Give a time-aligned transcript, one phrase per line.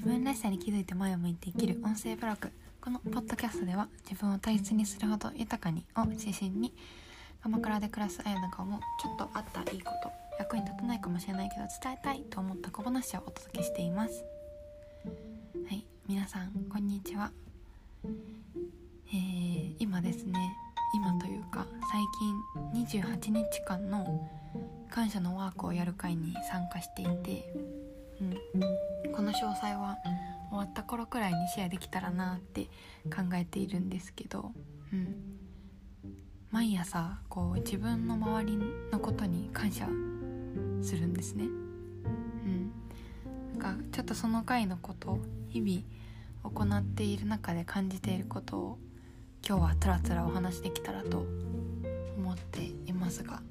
[0.00, 2.50] 自分らしさに気づいて前を向いて生きる音声ブログ。
[2.80, 6.72] このポッドキャストでは自分を大切にするほど豊かにを中心に。
[7.42, 14.24] 鎌倉で暮らすあやなかもちょっとあったいいこと役に立たないかもしれないけど伝えたいと思った小話をお届けしています。
[15.68, 15.84] はい。
[16.08, 17.30] 皆さんこんにちは。
[19.12, 20.56] えー、今ですね
[20.94, 24.30] 今というか最近28日間の
[24.90, 27.44] 感謝のワークをやる会に参加していて、
[29.14, 29.96] この詳細は
[30.50, 32.64] 終わった頃くらいにシェアできたらなって
[33.04, 34.52] 考えているんですけど、
[34.92, 35.14] うん、
[36.50, 38.58] 毎朝こう自分の周り
[38.92, 39.86] のことに感謝
[40.82, 41.44] するんですね。
[41.44, 42.72] うん、
[43.58, 45.18] なんかちょっとその回のこと
[45.48, 45.82] 日々
[46.42, 48.78] 行っている中で感じていることを
[49.46, 51.26] 今日はつらつらお話できたらと
[52.16, 53.42] 思っていますが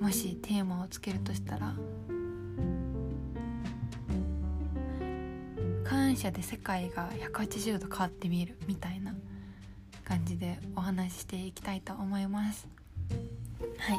[0.00, 1.74] もしテーマをつけるとしたら
[6.16, 9.14] 感謝で世界が180度変わって見えるみたいな
[10.02, 12.66] 感じでお話ししていきたいと思います。
[13.76, 13.98] はい、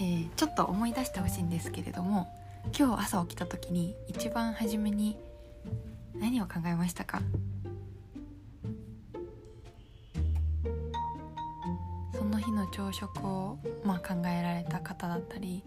[0.00, 2.26] えー、ちょっと思い出してほしいんですけれども
[2.74, 5.18] 今日朝起きた時に一番初めに
[6.14, 7.20] 何を考えましたか？
[12.14, 15.62] その日の朝食を、まあ、考えられた方だったり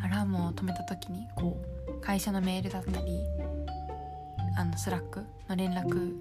[0.00, 3.18] アラームを止めた時にこう会社のメールだったり
[4.56, 6.14] あのスラックの連絡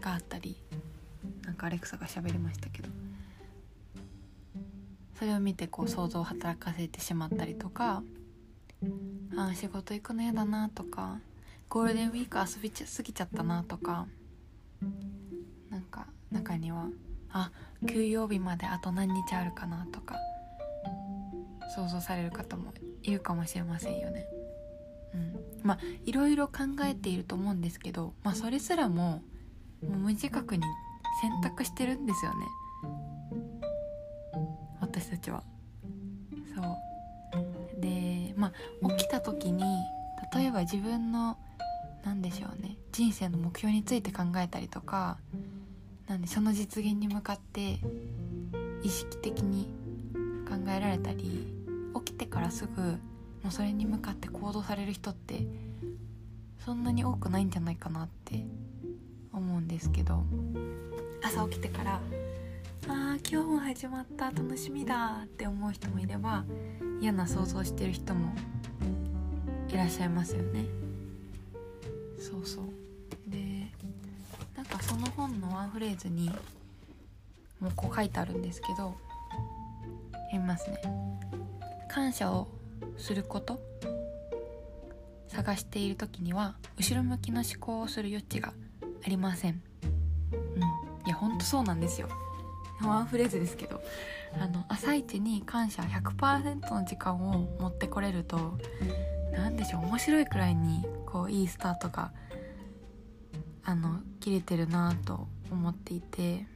[0.00, 0.56] があったり
[1.44, 2.88] なんかアレクサが喋りましたけど
[5.18, 8.02] それを見てこう想像を働かせてしまったりとか
[9.36, 11.18] あ仕事行くの嫌だなとか
[11.68, 14.06] ゴールデンウィーク遊びちゃ過ぎちゃったなとか
[15.70, 16.88] なんか中には
[17.30, 17.50] あ
[17.88, 20.16] 休養日まであと何日あるかなとか
[21.74, 24.26] 想像される方もいるかもしれませんよね。
[25.62, 29.22] まあいろいろ考えていると思うんですけど、まあ、それすらも
[29.82, 30.62] もう無自覚に
[31.20, 32.46] 選択してるんですよね。
[34.80, 35.42] 私たちは。
[36.54, 37.80] そう。
[37.80, 39.62] でまあ起きた時に
[40.34, 41.36] 例えば自分の
[42.04, 45.18] 何でしょうね人生の目標について考えたりとか
[46.06, 47.78] なんでその実現に向かって
[48.82, 49.68] 意識的に
[50.48, 51.52] 考えられたり
[51.96, 52.98] 起きてからすぐ
[53.46, 55.46] もうそれに向かって行動される人って
[56.58, 58.44] そんなに多くないんじゃないかなって
[59.32, 60.24] 思うんですけど。
[61.22, 62.00] 朝起きてから
[62.88, 66.44] 「あー今日も始まった楽しみだ」って思う人もいれば
[67.00, 68.32] 嫌な想像してる人も
[69.68, 70.66] いらっしゃいますよね。
[72.18, 72.64] そうそう。
[73.30, 73.70] で
[74.56, 76.30] なんかその本のワンフレーズに
[77.60, 78.96] もうこう書いてあるんですけど
[80.32, 80.80] 読みますね。
[81.88, 82.55] 感謝を
[82.98, 83.60] すること。
[85.28, 88.54] 探している時には後ろ向きの思考をする余地が
[89.04, 89.62] ありません。
[90.32, 90.62] うん。
[91.06, 92.08] いやほんとそうなんですよ。
[92.82, 93.82] ワンフレーズですけど。
[94.40, 98.58] あの朝一に感謝100%の時間を持ってこれると
[99.32, 102.12] 何でしょう面白いくらいにこういいスタートが
[103.64, 106.46] あの切れてるなと思っていて、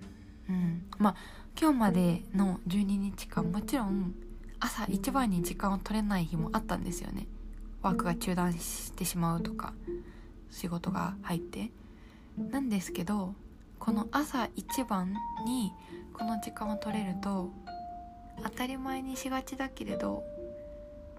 [0.48, 1.16] うん、まあ
[1.60, 4.14] 今日までの12日間もちろん
[4.60, 7.26] 朝一番に時間を取れない日もあったんですよね。
[7.82, 9.72] ワークが中断してしまうとか
[10.50, 11.70] 仕事が入って。
[12.36, 13.34] なんですけど
[13.78, 15.14] この朝一番
[15.46, 15.72] に
[16.12, 17.50] この時間を取れると
[18.42, 20.22] 当たり前にしがちだけれど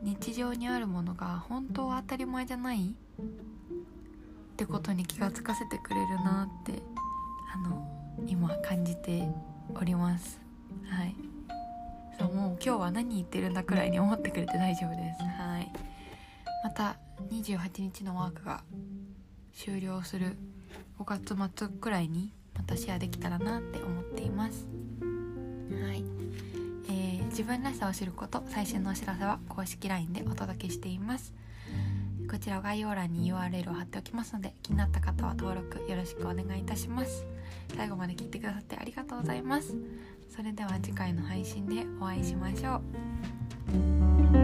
[0.01, 2.95] 日常にあるものが本当は当たり前じゃない？
[3.21, 6.81] ってことに気がつかせてくれるなって
[7.53, 7.87] あの
[8.27, 9.27] 今感じて
[9.75, 10.39] おります。
[10.87, 11.15] はい。
[12.21, 15.23] そうもう今日は何言ってるんだくらいに思ってくれて大丈夫です。
[15.23, 15.71] はい。
[16.63, 16.95] また
[17.31, 18.63] 28日のワークが
[19.53, 20.37] 終了する
[20.99, 24.67] 5月末くらいにまたシェアできたらなって思っています。
[25.01, 26.03] はい、
[26.89, 31.33] えー、自分らしさを知ること最新のお知らせは公式 LINE でお届けしています。
[32.29, 37.25] こちら概要欄に URL を貼っておきますので気になった方は登録よろしくお願いいたします。
[37.75, 39.75] 最後まで聞いてくださってありがとうございます
[40.33, 42.81] それでは次回の配信でお会いしましょ
[44.37, 44.40] う。